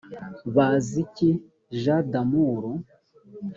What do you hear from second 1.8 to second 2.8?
jean d amour